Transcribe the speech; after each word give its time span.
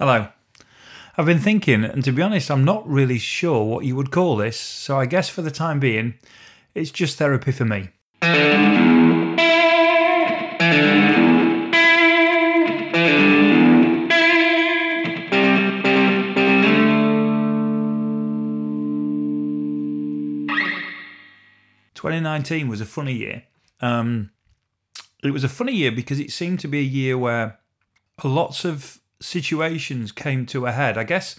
Hello. 0.00 0.28
I've 1.18 1.26
been 1.26 1.40
thinking, 1.40 1.84
and 1.84 2.02
to 2.04 2.10
be 2.10 2.22
honest, 2.22 2.50
I'm 2.50 2.64
not 2.64 2.88
really 2.88 3.18
sure 3.18 3.66
what 3.66 3.84
you 3.84 3.94
would 3.96 4.10
call 4.10 4.34
this, 4.34 4.58
so 4.58 4.98
I 4.98 5.04
guess 5.04 5.28
for 5.28 5.42
the 5.42 5.50
time 5.50 5.78
being, 5.78 6.14
it's 6.74 6.90
just 6.90 7.18
therapy 7.18 7.52
for 7.52 7.66
me. 7.66 7.90
Twenty 21.94 22.20
nineteen 22.20 22.68
was 22.68 22.80
a 22.80 22.86
funny 22.86 23.12
year. 23.12 23.42
Um, 23.82 24.30
it 25.22 25.32
was 25.32 25.44
a 25.44 25.48
funny 25.50 25.74
year 25.74 25.92
because 25.92 26.18
it 26.18 26.30
seemed 26.30 26.60
to 26.60 26.68
be 26.68 26.78
a 26.78 26.82
year 26.82 27.18
where 27.18 27.58
lots 28.24 28.64
of 28.64 28.99
situations 29.20 30.12
came 30.12 30.46
to 30.46 30.66
a 30.66 30.72
head. 30.72 30.96
I 30.98 31.04
guess 31.04 31.38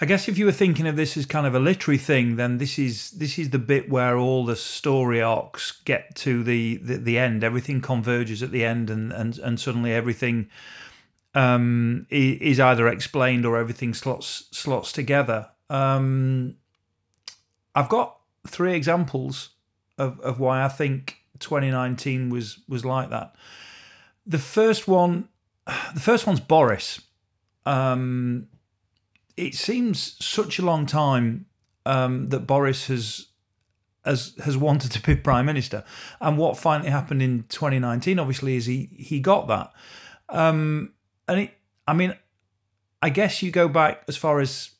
I 0.00 0.04
guess 0.04 0.28
if 0.28 0.36
you 0.36 0.46
were 0.46 0.52
thinking 0.52 0.86
of 0.88 0.96
this 0.96 1.16
as 1.16 1.26
kind 1.26 1.46
of 1.46 1.54
a 1.54 1.60
literary 1.60 1.98
thing, 1.98 2.36
then 2.36 2.58
this 2.58 2.78
is 2.78 3.12
this 3.12 3.38
is 3.38 3.50
the 3.50 3.58
bit 3.58 3.88
where 3.88 4.16
all 4.16 4.44
the 4.44 4.56
story 4.56 5.22
arcs 5.22 5.72
get 5.84 6.14
to 6.16 6.42
the 6.42 6.78
the, 6.78 6.96
the 6.96 7.18
end. 7.18 7.44
Everything 7.44 7.80
converges 7.80 8.42
at 8.42 8.50
the 8.50 8.64
end, 8.64 8.90
and 8.90 9.12
and 9.12 9.38
and 9.38 9.60
suddenly 9.60 9.92
everything 9.92 10.48
um, 11.34 12.06
is 12.10 12.58
either 12.58 12.88
explained 12.88 13.46
or 13.46 13.58
everything 13.58 13.94
slots 13.94 14.48
slots 14.50 14.92
together. 14.92 15.48
Um, 15.70 16.56
I've 17.74 17.88
got 17.88 18.18
three 18.46 18.74
examples 18.74 19.50
of, 19.98 20.20
of 20.20 20.40
why 20.40 20.64
I 20.64 20.68
think 20.68 21.18
2019 21.38 22.30
was 22.30 22.58
was 22.68 22.84
like 22.84 23.10
that. 23.10 23.34
The 24.26 24.38
first 24.38 24.88
one, 24.88 25.28
the 25.94 26.00
first 26.00 26.26
one's 26.26 26.40
Boris. 26.40 27.00
Um, 27.64 28.48
it 29.36 29.54
seems 29.54 30.16
such 30.24 30.58
a 30.58 30.64
long 30.64 30.86
time 30.86 31.46
um, 31.86 32.28
that 32.28 32.40
Boris 32.40 32.86
has 32.88 33.26
has 34.04 34.34
has 34.44 34.56
wanted 34.56 34.90
to 34.92 35.00
be 35.02 35.14
prime 35.22 35.46
minister, 35.46 35.84
and 36.20 36.36
what 36.36 36.56
finally 36.56 36.90
happened 36.90 37.22
in 37.22 37.44
2019, 37.48 38.18
obviously, 38.18 38.56
is 38.56 38.66
he 38.66 38.90
he 38.96 39.20
got 39.20 39.48
that. 39.48 39.72
Um, 40.28 40.92
and 41.28 41.40
it, 41.40 41.50
I 41.86 41.92
mean, 41.92 42.16
I 43.00 43.10
guess 43.10 43.42
you 43.42 43.50
go 43.50 43.68
back 43.68 44.02
as 44.08 44.16
far 44.16 44.40
as 44.40 44.70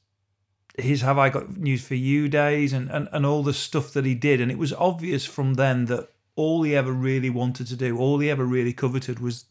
his 0.79 1.03
"Have 1.03 1.19
I 1.19 1.29
Got 1.29 1.57
News 1.57 1.85
for 1.85 1.95
You" 1.95 2.29
days 2.29 2.73
and, 2.73 2.91
and 2.91 3.09
and 3.13 3.25
all 3.25 3.43
the 3.43 3.55
stuff 3.55 3.93
that 3.93 4.05
he 4.05 4.15
did, 4.15 4.41
and 4.41 4.51
it 4.51 4.59
was 4.59 4.73
obvious 4.73 5.25
from 5.25 5.55
then 5.55 5.87
that 5.87 6.09
all 6.35 6.63
he 6.63 6.75
ever 6.75 6.93
really 6.93 7.31
wanted 7.31 7.67
to 7.69 7.77
do, 7.77 7.99
all 7.99 8.19
he 8.19 8.31
ever 8.31 8.45
really 8.45 8.73
coveted 8.73 9.21
was 9.21 9.45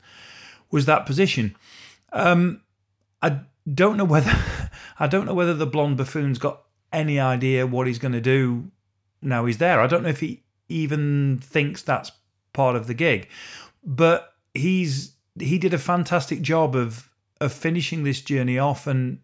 was 0.71 0.85
that 0.85 1.05
position. 1.05 1.55
Um, 2.13 2.61
I 3.21 3.41
don't 3.71 3.97
know 3.97 4.05
whether 4.05 4.33
I 4.99 5.07
don't 5.07 5.25
know 5.25 5.33
whether 5.33 5.53
the 5.53 5.65
blonde 5.65 5.97
buffoon's 5.97 6.39
got 6.39 6.63
any 6.91 7.19
idea 7.19 7.67
what 7.67 7.87
he's 7.87 7.99
going 7.99 8.13
to 8.13 8.21
do 8.21 8.71
now 9.21 9.45
he's 9.45 9.59
there. 9.59 9.79
I 9.79 9.87
don't 9.87 10.03
know 10.03 10.09
if 10.09 10.19
he 10.19 10.43
even 10.67 11.39
thinks 11.41 11.81
that's 11.81 12.11
part 12.53 12.75
of 12.75 12.87
the 12.87 12.93
gig, 12.93 13.29
but 13.83 14.33
he's 14.53 15.13
he 15.39 15.57
did 15.57 15.73
a 15.73 15.77
fantastic 15.77 16.41
job 16.41 16.75
of 16.75 17.09
of 17.39 17.53
finishing 17.53 18.03
this 18.03 18.21
journey 18.21 18.57
off 18.57 18.87
and 18.87 19.19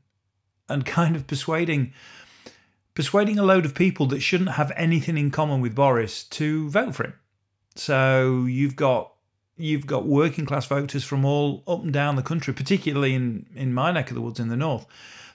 and 0.69 0.85
kind 0.85 1.15
of 1.15 1.27
persuading 1.27 1.93
persuading 2.93 3.37
a 3.37 3.43
load 3.43 3.65
of 3.65 3.75
people 3.75 4.05
that 4.07 4.21
shouldn't 4.21 4.51
have 4.51 4.71
anything 4.75 5.17
in 5.17 5.31
common 5.31 5.61
with 5.61 5.75
Boris 5.75 6.23
to 6.23 6.69
vote 6.69 6.95
for 6.95 7.03
him. 7.05 7.13
So 7.75 8.45
you've 8.45 8.75
got 8.75 9.11
you've 9.57 9.85
got 9.85 10.05
working 10.05 10.45
class 10.45 10.65
voters 10.65 11.03
from 11.03 11.25
all 11.25 11.63
up 11.67 11.83
and 11.83 11.91
down 11.91 12.15
the 12.15 12.23
country, 12.23 12.53
particularly 12.53 13.13
in 13.13 13.45
in 13.55 13.73
my 13.73 13.91
neck 13.91 14.09
of 14.09 14.15
the 14.15 14.21
woods 14.21 14.39
in 14.39 14.49
the 14.49 14.57
north, 14.57 14.85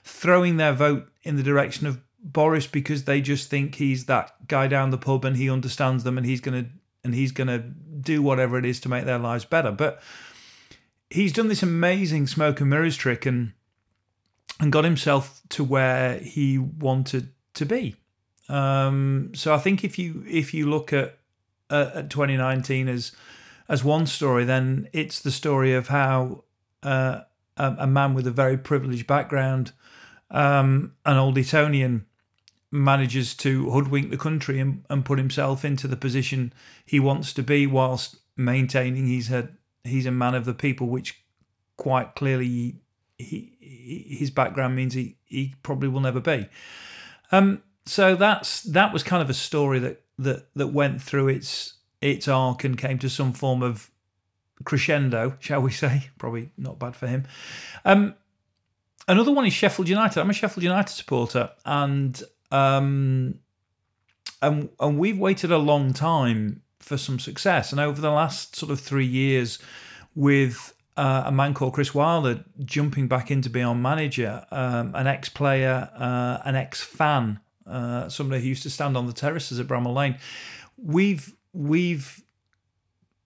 throwing 0.03 0.57
their 0.57 0.73
vote 0.73 1.07
in 1.23 1.35
the 1.35 1.43
direction 1.43 1.87
of 1.87 1.99
Boris 2.23 2.67
because 2.67 3.03
they 3.03 3.21
just 3.21 3.49
think 3.49 3.75
he's 3.75 4.05
that 4.05 4.47
guy 4.47 4.67
down 4.67 4.89
the 4.89 4.97
pub 4.97 5.25
and 5.25 5.35
he 5.35 5.49
understands 5.49 6.03
them 6.03 6.17
and 6.17 6.25
he's 6.25 6.41
gonna 6.41 6.65
and 7.03 7.13
he's 7.13 7.31
gonna 7.31 7.59
do 7.59 8.21
whatever 8.21 8.57
it 8.57 8.65
is 8.65 8.79
to 8.81 8.89
make 8.89 9.05
their 9.05 9.19
lives 9.19 9.45
better. 9.45 9.71
But 9.71 10.01
he's 11.09 11.33
done 11.33 11.49
this 11.49 11.63
amazing 11.63 12.27
smoke 12.27 12.61
and 12.61 12.69
mirrors 12.69 12.95
trick 12.95 13.25
and 13.25 13.53
and 14.59 14.71
got 14.71 14.83
himself 14.83 15.41
to 15.49 15.63
where 15.63 16.19
he 16.19 16.57
wanted 16.57 17.29
to 17.55 17.65
be. 17.65 17.95
Um, 18.49 19.31
so 19.33 19.53
I 19.53 19.57
think 19.57 19.83
if 19.83 19.99
you 19.99 20.23
if 20.27 20.53
you 20.53 20.69
look 20.69 20.93
at 20.93 21.17
at 21.69 22.09
2019 22.09 22.87
as 22.87 23.11
as 23.67 23.83
one 23.83 24.05
story, 24.05 24.43
then 24.43 24.89
it's 24.93 25.19
the 25.19 25.31
story 25.31 25.73
of 25.73 25.87
how 25.87 26.43
uh, 26.83 27.21
a, 27.57 27.75
a, 27.79 27.87
man 27.87 28.13
with 28.13 28.27
a 28.27 28.31
very 28.31 28.57
privileged 28.57 29.07
background, 29.07 29.71
um, 30.31 30.93
an 31.05 31.17
old 31.17 31.37
Etonian, 31.37 32.05
manages 32.71 33.35
to 33.35 33.69
hoodwink 33.69 34.09
the 34.09 34.17
country 34.17 34.59
and, 34.59 34.83
and 34.89 35.05
put 35.05 35.19
himself 35.19 35.63
into 35.63 35.87
the 35.87 35.95
position 35.95 36.51
he 36.85 36.99
wants 36.99 37.31
to 37.33 37.43
be, 37.43 37.67
whilst 37.67 38.17
maintaining 38.35 39.05
he's 39.05 39.31
a 39.31 39.49
he's 39.83 40.05
a 40.05 40.11
man 40.11 40.33
of 40.35 40.45
the 40.45 40.53
people, 40.53 40.87
which 40.87 41.23
quite 41.77 42.15
clearly 42.15 42.47
he, 43.17 43.55
he 43.59 44.17
his 44.19 44.31
background 44.31 44.75
means 44.75 44.93
he 44.93 45.17
he 45.25 45.53
probably 45.63 45.87
will 45.87 46.01
never 46.01 46.19
be. 46.19 46.47
Um, 47.31 47.61
so 47.85 48.15
that's 48.15 48.63
that 48.63 48.91
was 48.91 49.03
kind 49.03 49.21
of 49.21 49.29
a 49.29 49.33
story 49.33 49.79
that 49.79 50.01
that 50.17 50.47
that 50.55 50.67
went 50.67 51.01
through 51.01 51.27
its 51.29 51.75
its 52.03 52.27
arc 52.27 52.63
and 52.63 52.77
came 52.77 52.99
to 52.99 53.09
some 53.09 53.33
form 53.33 53.63
of 53.63 53.89
crescendo, 54.63 55.37
shall 55.39 55.61
we 55.61 55.71
say? 55.71 56.09
Probably 56.17 56.51
not 56.57 56.79
bad 56.79 56.95
for 56.95 57.07
him. 57.07 57.25
Um, 57.85 58.15
another 59.07 59.31
one 59.31 59.45
is 59.45 59.53
Sheffield 59.53 59.89
United. 59.89 60.19
I'm 60.19 60.29
a 60.29 60.33
Sheffield 60.33 60.63
United 60.63 60.93
supporter, 60.93 61.51
and 61.65 62.21
um, 62.51 63.39
and 64.41 64.69
and 64.79 64.99
we've 64.99 65.17
waited 65.17 65.51
a 65.51 65.57
long 65.57 65.93
time 65.93 66.61
for 66.79 66.97
some 66.97 67.19
success. 67.19 67.71
And 67.71 67.79
over 67.79 68.01
the 68.01 68.11
last 68.11 68.55
sort 68.55 68.71
of 68.71 68.79
three 68.79 69.05
years, 69.05 69.59
with 70.15 70.73
uh, 70.97 71.23
a 71.25 71.31
man 71.31 71.53
called 71.53 71.73
Chris 71.73 71.95
Wilder 71.95 72.43
jumping 72.65 73.07
back 73.07 73.31
in 73.31 73.41
to 73.41 73.49
be 73.49 73.61
our 73.61 73.73
manager, 73.73 74.45
um, 74.51 74.93
an 74.93 75.07
ex-player, 75.07 75.89
uh, 75.95 76.39
an 76.45 76.55
ex-fan 76.55 77.39
uh, 77.65 78.09
somebody 78.09 78.41
who 78.41 78.49
used 78.49 78.63
to 78.63 78.69
stand 78.69 78.97
on 78.97 79.07
the 79.07 79.13
terraces 79.13 79.59
at 79.59 79.67
Bramall 79.67 79.95
Lane. 79.95 80.17
We've 80.77 81.33
we've 81.53 82.23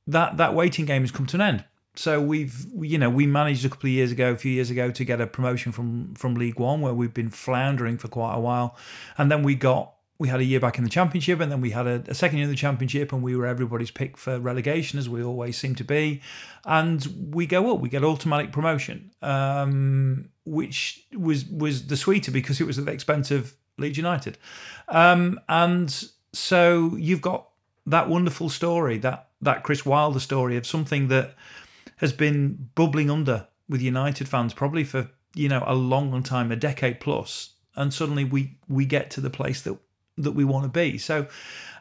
that 0.07 0.38
that 0.38 0.53
waiting 0.53 0.85
game 0.85 1.01
has 1.01 1.11
come 1.11 1.25
to 1.27 1.38
an 1.38 1.41
end. 1.41 1.65
So 1.95 2.21
we've 2.21 2.67
you 2.79 2.97
know 2.97 3.09
we 3.09 3.25
managed 3.25 3.65
a 3.65 3.69
couple 3.69 3.88
of 3.88 3.91
years 3.91 4.11
ago, 4.11 4.31
a 4.31 4.38
few 4.38 4.51
years 4.51 4.69
ago, 4.69 4.91
to 4.91 5.03
get 5.03 5.19
a 5.19 5.27
promotion 5.27 5.71
from 5.71 6.13
from 6.15 6.35
League 6.35 6.59
One 6.59 6.81
where 6.81 6.93
we've 6.93 7.13
been 7.13 7.29
floundering 7.29 7.97
for 7.97 8.07
quite 8.07 8.35
a 8.35 8.39
while, 8.39 8.77
and 9.17 9.31
then 9.31 9.43
we 9.43 9.55
got 9.55 9.93
we 10.19 10.29
had 10.29 10.39
a 10.39 10.43
year 10.43 10.59
back 10.59 10.77
in 10.77 10.83
the 10.83 10.89
championship, 10.89 11.39
and 11.39 11.51
then 11.51 11.61
we 11.61 11.71
had 11.71 11.85
a, 11.85 12.03
a, 12.07 12.13
second 12.13 12.38
year 12.38 12.45
in 12.45 12.49
the 12.49 12.57
championship, 12.57 13.13
and 13.13 13.21
we 13.21 13.35
were 13.35 13.45
everybody's 13.45 13.91
pick 13.91 14.17
for 14.17 14.39
relegation, 14.39 14.97
as 14.97 15.07
we 15.07 15.23
always 15.23 15.57
seem 15.57 15.75
to 15.75 15.83
be. 15.83 16.21
And 16.65 17.31
we 17.33 17.45
go 17.45 17.73
up, 17.73 17.79
we 17.81 17.89
get 17.89 18.03
automatic 18.03 18.51
promotion, 18.51 19.11
um, 19.21 20.29
which 20.45 21.05
was 21.13 21.45
was 21.45 21.88
the 21.88 21.97
sweeter 21.97 22.31
because 22.31 22.59
it 22.59 22.65
was 22.65 22.79
at 22.79 22.85
the 22.85 22.91
expense 22.91 23.31
of 23.31 23.53
Leeds 23.77 23.97
United. 23.97 24.38
Um, 24.88 25.39
and 25.47 26.09
so 26.33 26.95
you've 26.95 27.21
got 27.21 27.49
that 27.88 28.09
wonderful 28.09 28.50
story, 28.50 28.98
that 29.00 29.30
that 29.42 29.64
Chris 29.64 29.86
Wilder 29.86 30.20
story 30.20 30.58
of 30.58 30.68
something 30.68 31.08
that 31.08 31.34
has 31.98 32.14
been 32.14 32.70
bubbling 32.75 33.09
under 33.09 33.48
with 33.70 33.81
United 33.81 34.28
fans 34.28 34.53
probably 34.53 34.84
for 34.84 35.09
you 35.34 35.50
know 35.50 35.64
a 35.66 35.74
long, 35.74 36.22
time, 36.22 36.52
a 36.52 36.56
decade 36.56 37.00
plus, 37.00 37.53
and 37.75 37.94
suddenly 37.94 38.24
we 38.24 38.58
we 38.68 38.86
get 38.86 39.09
to 39.12 39.22
the 39.22 39.30
place 39.30 39.62
that 39.62 39.78
that 40.18 40.31
we 40.31 40.44
want 40.44 40.64
to 40.64 40.70
be. 40.70 40.98
So, 40.98 41.28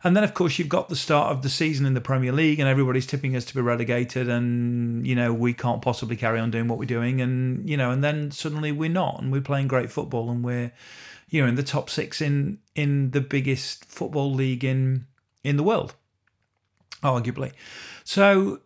and 0.04 0.16
then 0.16 0.22
of 0.22 0.34
course 0.34 0.58
you've 0.58 0.68
got 0.68 0.88
the 0.88 0.96
start 0.96 1.32
of 1.32 1.42
the 1.42 1.48
season 1.48 1.86
in 1.86 1.94
the 1.94 2.00
Premier 2.00 2.32
League, 2.32 2.60
and 2.60 2.68
everybody's 2.68 3.06
tipping 3.06 3.34
us 3.34 3.44
to 3.46 3.54
be 3.54 3.60
relegated, 3.60 4.28
and 4.28 5.06
you 5.06 5.16
know 5.16 5.32
we 5.32 5.52
can't 5.52 5.82
possibly 5.82 6.16
carry 6.16 6.38
on 6.38 6.52
doing 6.52 6.68
what 6.68 6.78
we're 6.78 6.84
doing, 6.84 7.20
and 7.20 7.68
you 7.68 7.76
know, 7.76 7.90
and 7.90 8.04
then 8.04 8.30
suddenly 8.30 8.70
we're 8.70 8.88
not, 8.88 9.20
and 9.20 9.32
we're 9.32 9.40
playing 9.40 9.66
great 9.66 9.90
football, 9.90 10.30
and 10.30 10.44
we're 10.44 10.72
you 11.30 11.42
know 11.42 11.48
in 11.48 11.56
the 11.56 11.64
top 11.64 11.90
six 11.90 12.20
in 12.20 12.58
in 12.76 13.10
the 13.10 13.20
biggest 13.20 13.84
football 13.86 14.32
league 14.32 14.62
in 14.62 15.06
in 15.46 15.56
the 15.56 15.62
world, 15.62 15.94
arguably. 17.02 17.52
So 18.04 18.60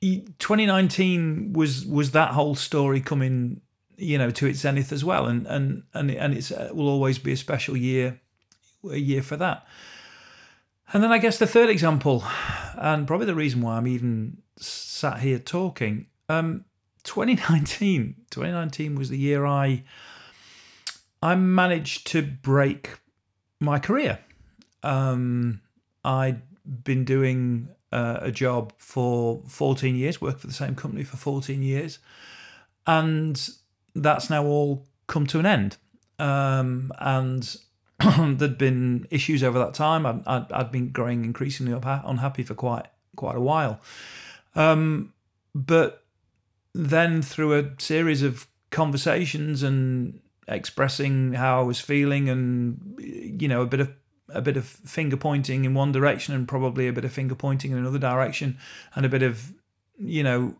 2019 0.00 1.52
was 1.52 1.86
was 1.86 2.10
that 2.10 2.32
whole 2.32 2.54
story 2.54 3.00
coming 3.00 3.60
you 3.96 4.18
know 4.18 4.30
to 4.30 4.46
its 4.46 4.58
zenith 4.60 4.90
as 4.92 5.04
well 5.04 5.26
and 5.26 5.46
and 5.46 5.84
and 5.94 6.10
and 6.10 6.34
it 6.34 6.50
uh, 6.50 6.70
will 6.72 6.88
always 6.88 7.18
be 7.20 7.30
a 7.32 7.36
special 7.36 7.76
year 7.76 8.20
a 8.90 8.96
year 8.96 9.22
for 9.22 9.36
that 9.36 9.64
and 10.92 11.04
then 11.04 11.12
i 11.12 11.18
guess 11.18 11.38
the 11.38 11.46
third 11.46 11.70
example 11.70 12.24
and 12.74 13.06
probably 13.06 13.26
the 13.26 13.34
reason 13.34 13.60
why 13.60 13.76
i'm 13.76 13.86
even 13.86 14.38
sat 14.56 15.20
here 15.20 15.38
talking 15.38 16.06
um 16.28 16.64
2019 17.04 18.16
2019 18.30 18.96
was 18.96 19.08
the 19.08 19.18
year 19.18 19.46
i 19.46 19.84
I 21.22 21.36
managed 21.36 22.08
to 22.08 22.22
break 22.22 22.98
my 23.60 23.78
career. 23.78 24.18
Um, 24.82 25.60
I'd 26.04 26.42
been 26.84 27.04
doing 27.04 27.68
uh, 27.92 28.18
a 28.20 28.30
job 28.30 28.72
for 28.76 29.42
14 29.46 29.96
years, 29.96 30.20
worked 30.20 30.40
for 30.40 30.46
the 30.46 30.52
same 30.52 30.74
company 30.74 31.04
for 31.04 31.16
14 31.16 31.62
years, 31.62 31.98
and 32.86 33.48
that's 33.94 34.30
now 34.30 34.44
all 34.44 34.86
come 35.06 35.26
to 35.28 35.38
an 35.38 35.46
end. 35.46 35.76
Um, 36.18 36.92
and 36.98 37.56
there'd 38.18 38.58
been 38.58 39.06
issues 39.10 39.42
over 39.42 39.58
that 39.58 39.74
time. 39.74 40.06
I'd, 40.06 40.26
I'd, 40.26 40.52
I'd 40.52 40.72
been 40.72 40.90
growing 40.90 41.24
increasingly 41.24 41.78
unhappy 41.82 42.42
for 42.42 42.54
quite 42.54 42.86
quite 43.16 43.36
a 43.36 43.40
while. 43.40 43.80
Um, 44.54 45.12
but 45.54 46.04
then 46.74 47.22
through 47.22 47.58
a 47.58 47.70
series 47.78 48.22
of 48.22 48.46
conversations 48.70 49.62
and 49.62 50.20
expressing 50.48 51.34
how 51.34 51.60
I 51.60 51.62
was 51.62 51.80
feeling, 51.80 52.28
and 52.28 52.96
you 52.98 53.48
know, 53.48 53.62
a 53.62 53.66
bit 53.66 53.80
of 53.80 53.90
a 54.32 54.40
bit 54.40 54.56
of 54.56 54.66
finger 54.66 55.16
pointing 55.16 55.64
in 55.64 55.74
one 55.74 55.92
direction, 55.92 56.34
and 56.34 56.48
probably 56.48 56.88
a 56.88 56.92
bit 56.92 57.04
of 57.04 57.12
finger 57.12 57.34
pointing 57.34 57.72
in 57.72 57.78
another 57.78 57.98
direction, 57.98 58.58
and 58.94 59.06
a 59.06 59.08
bit 59.08 59.22
of 59.22 59.52
you 59.98 60.22
know 60.22 60.56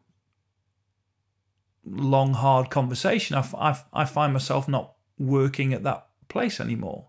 long 1.84 2.34
hard 2.34 2.70
conversation. 2.70 3.36
I, 3.36 3.46
I, 3.58 3.80
I 3.92 4.04
find 4.04 4.32
myself 4.32 4.68
not 4.68 4.94
working 5.18 5.72
at 5.72 5.82
that 5.84 6.06
place 6.28 6.60
anymore, 6.60 7.08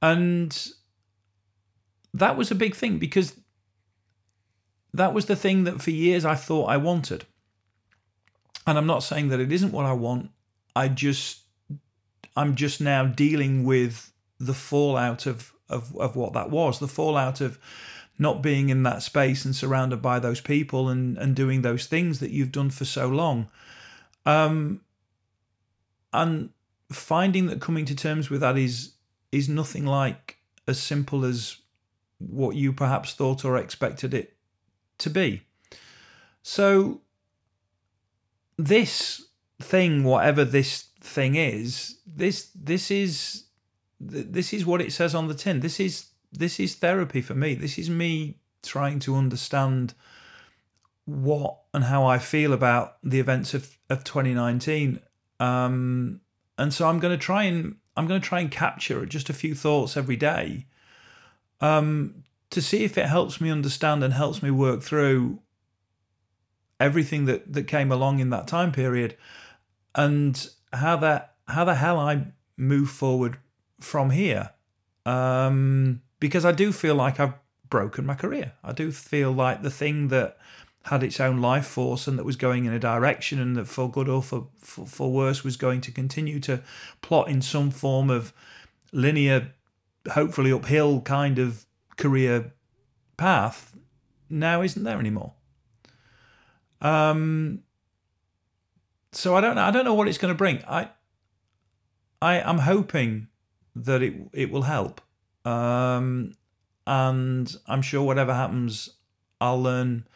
and 0.00 0.68
that 2.14 2.36
was 2.36 2.50
a 2.50 2.56
big 2.56 2.74
thing 2.74 2.98
because 2.98 3.34
that 4.92 5.14
was 5.14 5.26
the 5.26 5.36
thing 5.36 5.64
that 5.64 5.80
for 5.80 5.90
years 5.90 6.24
I 6.24 6.34
thought 6.34 6.66
I 6.66 6.76
wanted. 6.76 7.24
And 8.66 8.78
I'm 8.78 8.86
not 8.86 9.02
saying 9.02 9.28
that 9.30 9.40
it 9.40 9.50
isn't 9.50 9.72
what 9.72 9.86
I 9.86 9.92
want. 9.92 10.30
I 10.76 10.88
just 10.88 11.40
I'm 12.36 12.54
just 12.54 12.80
now 12.80 13.04
dealing 13.04 13.64
with 13.64 14.11
the 14.46 14.54
fallout 14.54 15.26
of 15.26 15.52
of, 15.68 15.96
of 15.96 16.16
what 16.16 16.34
that 16.34 16.50
was, 16.50 16.78
the 16.78 16.88
fallout 16.88 17.40
of 17.40 17.58
not 18.18 18.42
being 18.42 18.68
in 18.68 18.82
that 18.82 19.02
space 19.02 19.44
and 19.44 19.56
surrounded 19.56 20.02
by 20.02 20.18
those 20.18 20.40
people 20.40 20.88
and, 20.88 21.16
and 21.16 21.34
doing 21.34 21.62
those 21.62 21.86
things 21.86 22.20
that 22.20 22.30
you've 22.30 22.52
done 22.52 22.70
for 22.70 22.84
so 22.84 23.08
long. 23.08 23.48
Um, 24.26 24.82
and 26.12 26.50
finding 26.90 27.46
that 27.46 27.60
coming 27.60 27.86
to 27.86 27.96
terms 27.96 28.28
with 28.28 28.40
that 28.42 28.58
is 28.58 28.92
is 29.32 29.48
nothing 29.48 29.86
like 29.86 30.36
as 30.68 30.78
simple 30.78 31.24
as 31.24 31.56
what 32.18 32.54
you 32.54 32.72
perhaps 32.72 33.14
thought 33.14 33.44
or 33.44 33.56
expected 33.56 34.12
it 34.12 34.36
to 34.98 35.08
be. 35.08 35.42
So, 36.42 37.00
this 38.58 39.26
thing, 39.60 40.04
whatever 40.04 40.44
this 40.44 40.88
thing 41.00 41.34
is, 41.34 41.98
this 42.06 42.50
this 42.54 42.90
is 42.90 43.44
this 44.02 44.52
is 44.52 44.66
what 44.66 44.80
it 44.80 44.92
says 44.92 45.14
on 45.14 45.28
the 45.28 45.34
tin. 45.34 45.60
This 45.60 45.78
is 45.78 46.06
this 46.32 46.58
is 46.58 46.74
therapy 46.74 47.20
for 47.20 47.34
me. 47.34 47.54
This 47.54 47.78
is 47.78 47.88
me 47.88 48.38
trying 48.62 48.98
to 49.00 49.14
understand 49.14 49.94
what 51.04 51.58
and 51.74 51.84
how 51.84 52.04
I 52.04 52.18
feel 52.18 52.52
about 52.52 52.96
the 53.02 53.20
events 53.20 53.54
of, 53.54 53.76
of 53.90 54.04
2019. 54.04 55.00
Um, 55.40 56.20
and 56.58 56.72
so 56.72 56.88
I'm 56.88 57.00
going 57.00 57.16
to 57.16 57.22
try 57.22 57.44
and 57.44 57.76
I'm 57.96 58.06
going 58.06 58.20
to 58.20 58.26
try 58.26 58.40
and 58.40 58.50
capture 58.50 59.04
just 59.06 59.28
a 59.28 59.34
few 59.34 59.54
thoughts 59.54 59.96
every 59.96 60.16
day 60.16 60.66
um, 61.60 62.24
to 62.50 62.62
see 62.62 62.84
if 62.84 62.96
it 62.96 63.06
helps 63.06 63.40
me 63.40 63.50
understand 63.50 64.02
and 64.02 64.14
helps 64.14 64.42
me 64.42 64.50
work 64.50 64.82
through 64.82 65.40
everything 66.80 67.26
that 67.26 67.52
that 67.52 67.64
came 67.64 67.92
along 67.92 68.18
in 68.18 68.30
that 68.30 68.48
time 68.48 68.72
period 68.72 69.16
and 69.94 70.48
how 70.72 70.96
that 70.96 71.34
how 71.48 71.64
the 71.64 71.74
hell 71.74 71.98
I 71.98 72.26
move 72.56 72.88
forward 72.88 73.38
from 73.82 74.10
here 74.10 74.50
um, 75.04 76.00
because 76.20 76.44
I 76.44 76.52
do 76.52 76.72
feel 76.72 76.94
like 76.94 77.18
I've 77.18 77.34
broken 77.68 78.04
my 78.04 78.14
career 78.14 78.52
I 78.62 78.72
do 78.72 78.92
feel 78.92 79.32
like 79.32 79.62
the 79.62 79.70
thing 79.70 80.08
that 80.08 80.38
had 80.86 81.02
its 81.02 81.20
own 81.20 81.40
life 81.40 81.66
force 81.66 82.08
and 82.08 82.18
that 82.18 82.24
was 82.24 82.36
going 82.36 82.64
in 82.64 82.72
a 82.72 82.78
direction 82.78 83.40
and 83.40 83.56
that 83.56 83.66
for 83.66 83.90
good 83.90 84.08
or 84.08 84.22
for, 84.22 84.48
for, 84.58 84.84
for 84.84 85.12
worse 85.12 85.44
was 85.44 85.56
going 85.56 85.80
to 85.80 85.92
continue 85.92 86.40
to 86.40 86.60
plot 87.00 87.28
in 87.28 87.40
some 87.40 87.70
form 87.70 88.10
of 88.10 88.32
linear 88.92 89.52
hopefully 90.10 90.52
uphill 90.52 91.00
kind 91.00 91.38
of 91.38 91.64
career 91.96 92.52
path 93.16 93.76
now 94.28 94.62
isn't 94.62 94.82
there 94.82 94.98
anymore. 94.98 95.34
Um, 96.80 97.62
so 99.12 99.36
I 99.36 99.40
don't 99.40 99.56
know. 99.56 99.62
I 99.62 99.70
don't 99.70 99.84
know 99.84 99.94
what 99.94 100.08
it's 100.08 100.18
going 100.18 100.34
to 100.34 100.38
bring. 100.38 100.64
I, 100.66 100.90
I 102.20 102.36
am 102.38 102.58
hoping 102.58 103.28
that 103.74 104.02
it 104.02 104.14
it 104.32 104.50
will 104.50 104.62
help. 104.62 105.00
Um, 105.44 106.34
and 106.86 107.54
I'm 107.66 107.82
sure 107.82 108.02
whatever 108.02 108.34
happens, 108.34 108.90
I'll 109.40 109.62
learn 109.62 110.06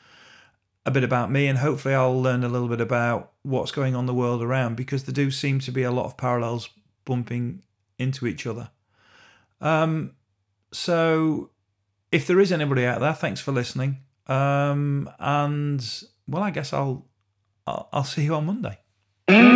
a 0.84 0.90
bit 0.90 1.04
about 1.04 1.30
me, 1.30 1.46
and 1.46 1.58
hopefully 1.58 1.94
I'll 1.94 2.20
learn 2.20 2.44
a 2.44 2.48
little 2.48 2.68
bit 2.68 2.80
about 2.80 3.32
what's 3.42 3.72
going 3.72 3.94
on 3.94 4.06
the 4.06 4.14
world 4.14 4.42
around 4.42 4.76
because 4.76 5.04
there 5.04 5.12
do 5.12 5.30
seem 5.30 5.60
to 5.60 5.72
be 5.72 5.82
a 5.82 5.90
lot 5.90 6.06
of 6.06 6.16
parallels 6.16 6.68
bumping 7.04 7.62
into 7.98 8.26
each 8.26 8.46
other. 8.46 8.70
Um, 9.60 10.12
so 10.72 11.50
if 12.12 12.26
there 12.26 12.40
is 12.40 12.52
anybody 12.52 12.84
out 12.84 13.00
there, 13.00 13.14
thanks 13.14 13.40
for 13.40 13.52
listening. 13.52 13.98
Um, 14.26 15.10
and 15.18 16.04
well, 16.28 16.42
I 16.42 16.50
guess 16.50 16.72
I'll, 16.72 17.06
I'll 17.66 17.88
I'll 17.92 18.04
see 18.04 18.24
you 18.24 18.34
on 18.34 18.46
Monday. 18.46 19.55